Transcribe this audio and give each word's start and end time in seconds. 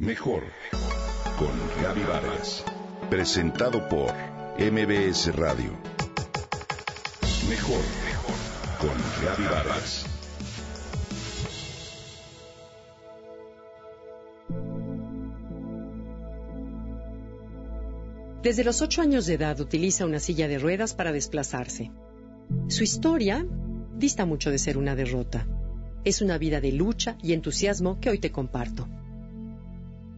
Mejor 0.00 0.44
con 1.38 1.50
Gaby 1.82 2.00
Vargas. 2.04 2.64
Presentado 3.10 3.86
por 3.86 4.10
MBS 4.56 5.36
Radio. 5.36 5.76
Mejor 7.50 7.82
con 8.80 8.96
Gaby 9.22 9.44
Vargas. 9.44 10.06
Desde 18.42 18.64
los 18.64 18.80
ocho 18.80 19.02
años 19.02 19.26
de 19.26 19.34
edad 19.34 19.60
utiliza 19.60 20.06
una 20.06 20.18
silla 20.18 20.48
de 20.48 20.58
ruedas 20.58 20.94
para 20.94 21.12
desplazarse. 21.12 21.90
Su 22.68 22.84
historia 22.84 23.46
dista 23.98 24.24
mucho 24.24 24.50
de 24.50 24.56
ser 24.56 24.78
una 24.78 24.96
derrota. 24.96 25.46
Es 26.04 26.22
una 26.22 26.38
vida 26.38 26.62
de 26.62 26.72
lucha 26.72 27.18
y 27.22 27.34
entusiasmo 27.34 28.00
que 28.00 28.08
hoy 28.08 28.18
te 28.18 28.32
comparto. 28.32 28.88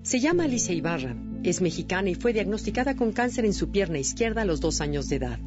Se 0.03 0.19
llama 0.19 0.45
Alicia 0.45 0.75
Ibarra, 0.75 1.15
es 1.45 1.61
mexicana 1.61 2.11
y 2.11 2.17
fue 2.17 2.33
diagnosticada 2.33 2.97
con 2.97 3.13
cáncer 3.13 3.45
en 3.45 3.55
su 3.55 3.71
pierna 3.71 4.01
izquierda 4.01 4.43
a 4.43 4.45
los 4.45 4.61
dos 4.61 4.81
años 4.81 5.09
de 5.09 5.17
edad, 5.17 5.39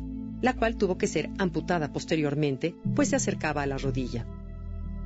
la 0.41 0.53
cual 0.53 0.77
tuvo 0.77 0.97
que 0.97 1.07
ser 1.07 1.29
amputada 1.39 1.91
posteriormente, 1.91 2.73
pues 2.95 3.09
se 3.09 3.17
acercaba 3.17 3.63
a 3.63 3.65
la 3.65 3.77
rodilla. 3.77 4.25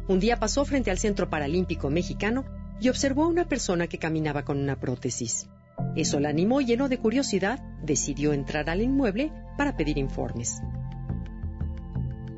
Un 0.08 0.20
día 0.20 0.40
pasó 0.40 0.66
frente 0.66 0.92
al 0.92 1.00
Centro 1.00 1.32
Paralímpico 1.32 1.90
Mexicano 1.90 2.46
y 2.80 2.90
observó 2.90 3.24
a 3.24 3.28
una 3.28 3.48
persona 3.48 3.88
que 3.88 3.98
caminaba 3.98 4.46
con 4.46 4.60
una 4.60 4.80
prótesis. 4.80 5.50
Eso 5.96 6.20
la 6.20 6.30
animó 6.30 6.62
y 6.62 6.66
lleno 6.66 6.88
de 6.88 7.00
curiosidad, 7.00 7.60
decidió 7.84 8.34
entrar 8.34 8.70
al 8.70 8.82
inmueble 8.82 9.32
para 9.58 9.76
pedir 9.76 9.98
informes. 9.98 10.62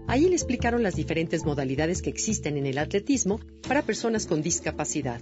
Ahí 0.08 0.30
le 0.30 0.36
explicaron 0.36 0.82
las 0.82 0.96
diferentes 0.96 1.44
modalidades 1.44 2.02
que 2.02 2.10
existen 2.10 2.56
en 2.56 2.68
el 2.68 2.78
atletismo 2.78 3.42
para 3.68 3.82
personas 3.82 4.28
con 4.28 4.42
discapacidad. 4.42 5.22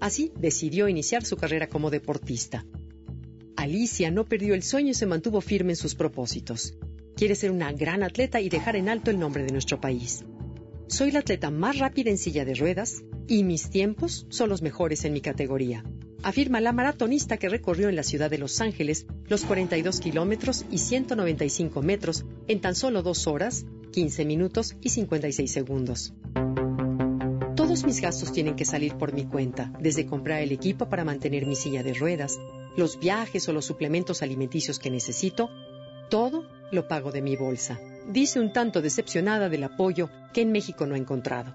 Así 0.00 0.32
decidió 0.38 0.88
iniciar 0.88 1.24
su 1.24 1.36
carrera 1.36 1.68
como 1.68 1.90
deportista. 1.90 2.64
Alicia 3.56 4.10
no 4.10 4.24
perdió 4.24 4.54
el 4.54 4.62
sueño 4.62 4.90
y 4.90 4.94
se 4.94 5.06
mantuvo 5.06 5.40
firme 5.40 5.72
en 5.72 5.76
sus 5.76 5.94
propósitos. 5.94 6.74
Quiere 7.16 7.34
ser 7.34 7.50
una 7.50 7.72
gran 7.72 8.02
atleta 8.02 8.40
y 8.40 8.48
dejar 8.48 8.76
en 8.76 8.88
alto 8.88 9.10
el 9.10 9.18
nombre 9.18 9.42
de 9.42 9.52
nuestro 9.52 9.80
país. 9.80 10.24
Soy 10.86 11.10
la 11.10 11.18
atleta 11.18 11.50
más 11.50 11.78
rápida 11.78 12.10
en 12.10 12.18
silla 12.18 12.44
de 12.44 12.54
ruedas 12.54 13.02
y 13.26 13.42
mis 13.44 13.70
tiempos 13.70 14.26
son 14.30 14.48
los 14.48 14.62
mejores 14.62 15.04
en 15.04 15.12
mi 15.12 15.20
categoría, 15.20 15.84
afirma 16.22 16.60
la 16.60 16.72
maratonista 16.72 17.36
que 17.36 17.48
recorrió 17.48 17.88
en 17.88 17.96
la 17.96 18.02
ciudad 18.02 18.30
de 18.30 18.38
Los 18.38 18.60
Ángeles 18.60 19.06
los 19.26 19.44
42 19.44 20.00
kilómetros 20.00 20.64
y 20.70 20.78
195 20.78 21.82
metros 21.82 22.24
en 22.48 22.60
tan 22.60 22.74
solo 22.74 23.02
dos 23.02 23.26
horas 23.26 23.66
15 23.92 24.24
minutos 24.24 24.76
y 24.80 24.90
56 24.90 25.50
segundos. 25.50 26.14
Todos 27.68 27.84
mis 27.84 28.00
gastos 28.00 28.32
tienen 28.32 28.56
que 28.56 28.64
salir 28.64 28.94
por 28.94 29.12
mi 29.12 29.26
cuenta, 29.26 29.70
desde 29.78 30.06
comprar 30.06 30.40
el 30.40 30.52
equipo 30.52 30.88
para 30.88 31.04
mantener 31.04 31.44
mi 31.44 31.54
silla 31.54 31.82
de 31.82 31.92
ruedas, 31.92 32.38
los 32.78 32.98
viajes 32.98 33.46
o 33.46 33.52
los 33.52 33.66
suplementos 33.66 34.22
alimenticios 34.22 34.78
que 34.78 34.90
necesito, 34.90 35.50
todo 36.08 36.48
lo 36.72 36.88
pago 36.88 37.12
de 37.12 37.20
mi 37.20 37.36
bolsa. 37.36 37.78
Dice 38.08 38.40
un 38.40 38.54
tanto 38.54 38.80
decepcionada 38.80 39.50
del 39.50 39.64
apoyo 39.64 40.08
que 40.32 40.40
en 40.40 40.50
México 40.50 40.86
no 40.86 40.94
ha 40.94 40.98
encontrado. 40.98 41.54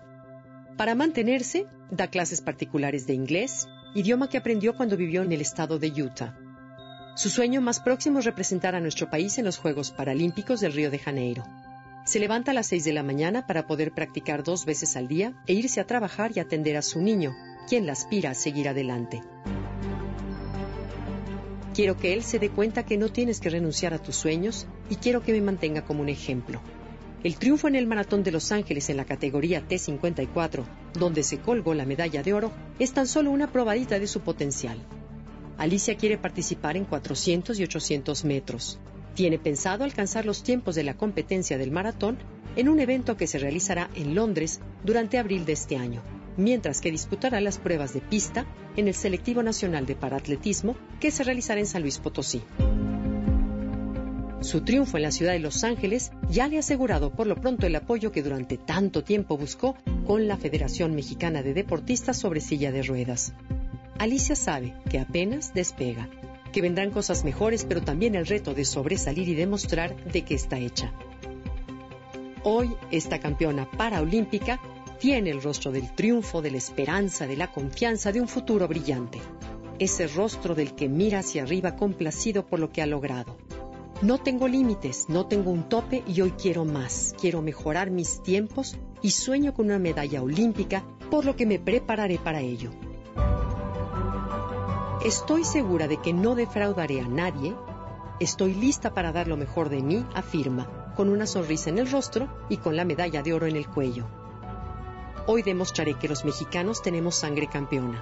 Para 0.77 0.93
mantenerse, 0.93 1.65
da 1.89 2.05
clases 2.05 2.41
particulares 2.41 3.07
de 3.07 3.15
inglés, 3.15 3.67
idioma 3.95 4.29
que 4.29 4.37
aprendió 4.37 4.77
cuando 4.77 4.95
vivió 4.95 5.23
en 5.23 5.31
el 5.31 5.41
estado 5.41 5.79
de 5.79 5.99
Utah. 5.99 6.37
Su 7.15 7.31
sueño 7.31 7.59
más 7.59 7.79
próximo 7.79 8.19
es 8.19 8.25
representar 8.25 8.75
a 8.75 8.79
nuestro 8.79 9.09
país 9.09 9.39
en 9.39 9.45
los 9.45 9.57
Juegos 9.57 9.89
Paralímpicos 9.89 10.59
del 10.59 10.73
Río 10.73 10.91
de 10.91 10.99
Janeiro. 10.99 11.43
Se 12.05 12.19
levanta 12.19 12.51
a 12.51 12.53
las 12.53 12.67
6 12.67 12.83
de 12.83 12.93
la 12.93 13.01
mañana 13.01 13.47
para 13.47 13.65
poder 13.65 13.93
practicar 13.93 14.43
dos 14.43 14.65
veces 14.65 14.97
al 14.97 15.07
día 15.07 15.33
e 15.47 15.53
irse 15.53 15.79
a 15.79 15.87
trabajar 15.87 16.31
y 16.35 16.39
atender 16.41 16.75
a 16.75 16.81
su 16.81 17.01
niño, 17.01 17.33
quien 17.67 17.85
la 17.85 17.93
aspira 17.93 18.31
a 18.31 18.33
seguir 18.33 18.67
adelante. 18.67 19.21
Quiero 21.73 21.97
que 21.97 22.13
él 22.13 22.23
se 22.23 22.39
dé 22.39 22.49
cuenta 22.49 22.85
que 22.85 22.97
no 22.97 23.09
tienes 23.09 23.39
que 23.39 23.49
renunciar 23.49 23.93
a 23.93 23.99
tus 23.99 24.17
sueños 24.17 24.67
y 24.89 24.97
quiero 24.97 25.23
que 25.23 25.31
me 25.31 25.41
mantenga 25.41 25.85
como 25.85 26.01
un 26.01 26.09
ejemplo. 26.09 26.61
El 27.23 27.37
triunfo 27.37 27.69
en 27.69 27.75
el 27.75 27.87
Maratón 27.87 28.21
de 28.21 28.33
Los 28.33 28.51
Ángeles 28.51 28.89
en 28.89 28.97
la 28.97 29.05
categoría 29.05 29.65
T54, 29.65 30.65
donde 30.93 31.23
se 31.23 31.39
colgó 31.39 31.73
la 31.73 31.85
medalla 31.85 32.21
de 32.21 32.33
oro, 32.33 32.51
es 32.79 32.91
tan 32.91 33.07
solo 33.07 33.31
una 33.31 33.49
probadita 33.49 33.97
de 33.97 34.07
su 34.07 34.19
potencial. 34.19 34.77
Alicia 35.57 35.95
quiere 35.95 36.17
participar 36.17 36.75
en 36.75 36.83
400 36.83 37.57
y 37.57 37.63
800 37.63 38.25
metros. 38.25 38.77
Tiene 39.13 39.37
pensado 39.37 39.83
alcanzar 39.83 40.25
los 40.25 40.41
tiempos 40.41 40.73
de 40.75 40.83
la 40.83 40.95
competencia 40.95 41.57
del 41.57 41.71
maratón 41.71 42.17
en 42.55 42.67
un 42.67 42.79
evento 42.79 43.15
que 43.15 43.27
se 43.27 43.37
realizará 43.37 43.89
en 43.95 44.15
Londres 44.15 44.59
durante 44.83 45.17
abril 45.17 45.45
de 45.45 45.53
este 45.53 45.77
año, 45.77 46.01
mientras 46.35 46.81
que 46.81 46.91
disputará 46.91 47.39
las 47.39 47.59
pruebas 47.59 47.93
de 47.93 48.01
pista 48.01 48.45
en 48.75 48.87
el 48.87 48.95
Selectivo 48.95 49.43
Nacional 49.43 49.85
de 49.85 49.95
Paratletismo 49.95 50.75
que 50.99 51.11
se 51.11 51.23
realizará 51.23 51.59
en 51.59 51.67
San 51.67 51.83
Luis 51.83 51.99
Potosí. 51.99 52.41
Su 54.41 54.61
triunfo 54.61 54.97
en 54.97 55.03
la 55.03 55.11
ciudad 55.11 55.31
de 55.31 55.39
Los 55.39 55.63
Ángeles 55.63 56.11
ya 56.29 56.47
le 56.47 56.57
ha 56.57 56.59
asegurado 56.59 57.11
por 57.11 57.27
lo 57.27 57.35
pronto 57.35 57.65
el 57.65 57.75
apoyo 57.75 58.11
que 58.11 58.23
durante 58.23 58.57
tanto 58.57 59.03
tiempo 59.03 59.37
buscó 59.37 59.77
con 60.05 60.27
la 60.27 60.37
Federación 60.37 60.95
Mexicana 60.95 61.43
de 61.43 61.53
Deportistas 61.53 62.17
sobre 62.17 62.41
silla 62.41 62.71
de 62.71 62.81
ruedas. 62.81 63.33
Alicia 63.99 64.35
sabe 64.35 64.73
que 64.89 64.99
apenas 64.99 65.53
despega 65.53 66.09
que 66.53 66.61
vendrán 66.61 66.91
cosas 66.91 67.25
mejores, 67.25 67.65
pero 67.65 67.81
también 67.81 68.15
el 68.15 68.25
reto 68.25 68.53
de 68.53 68.63
sobresalir 68.63 69.27
y 69.27 69.35
demostrar 69.35 70.01
de 70.05 70.23
qué 70.23 70.35
está 70.35 70.57
hecha. 70.57 70.93
Hoy, 72.43 72.73
esta 72.91 73.19
campeona 73.19 73.69
paraolímpica 73.69 74.61
tiene 74.99 75.31
el 75.31 75.41
rostro 75.41 75.71
del 75.71 75.93
triunfo, 75.93 76.41
de 76.41 76.51
la 76.51 76.57
esperanza, 76.57 77.27
de 77.27 77.35
la 77.35 77.51
confianza, 77.51 78.13
de 78.13 78.21
un 78.21 78.29
futuro 78.29 78.67
brillante. 78.69 79.19
Ese 79.79 80.07
rostro 80.07 80.55
del 80.55 80.75
que 80.75 80.87
mira 80.87 81.19
hacia 81.19 81.43
arriba 81.43 81.75
complacido 81.75 82.45
por 82.45 82.59
lo 82.59 82.71
que 82.71 82.81
ha 82.81 82.85
logrado. 82.85 83.35
No 84.01 84.19
tengo 84.19 84.47
límites, 84.47 85.07
no 85.09 85.25
tengo 85.25 85.49
un 85.51 85.67
tope 85.67 86.03
y 86.05 86.21
hoy 86.21 86.31
quiero 86.31 86.65
más. 86.65 87.15
Quiero 87.19 87.41
mejorar 87.41 87.89
mis 87.89 88.21
tiempos 88.21 88.77
y 89.01 89.11
sueño 89.11 89.53
con 89.53 89.65
una 89.67 89.79
medalla 89.79 90.21
olímpica, 90.21 90.85
por 91.09 91.25
lo 91.25 91.35
que 91.35 91.45
me 91.45 91.59
prepararé 91.59 92.17
para 92.17 92.41
ello. 92.41 92.71
Estoy 95.03 95.43
segura 95.43 95.89
de 95.89 95.97
que 95.97 96.13
no 96.13 96.33
defraudaré 96.33 97.01
a 97.01 97.07
nadie. 97.09 97.53
Estoy 98.21 98.53
lista 98.53 98.93
para 98.93 99.11
dar 99.11 99.27
lo 99.27 99.35
mejor 99.35 99.67
de 99.67 99.81
mí, 99.81 100.05
afirma, 100.15 100.93
con 100.95 101.09
una 101.09 101.25
sonrisa 101.25 101.69
en 101.69 101.77
el 101.77 101.91
rostro 101.91 102.29
y 102.47 102.55
con 102.55 102.77
la 102.77 102.85
medalla 102.85 103.21
de 103.21 103.33
oro 103.33 103.45
en 103.45 103.57
el 103.57 103.67
cuello. 103.67 104.05
Hoy 105.27 105.43
demostraré 105.43 105.95
que 105.95 106.07
los 106.07 106.23
mexicanos 106.23 106.81
tenemos 106.81 107.15
sangre 107.15 107.47
campeona. 107.47 108.01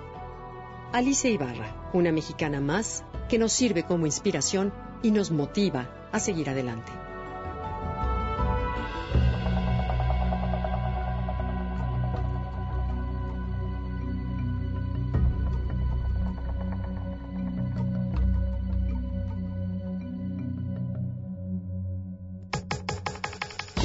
Alicia 0.91 1.31
Ibarra, 1.31 1.89
una 1.91 2.11
mexicana 2.11 2.61
más, 2.61 3.03
que 3.29 3.39
nos 3.39 3.51
sirve 3.51 3.81
como 3.83 4.05
inspiración 4.05 4.71
y 5.01 5.09
nos 5.09 5.31
motiva 5.31 5.89
a 6.11 6.19
seguir 6.19 6.51
adelante. 6.51 6.91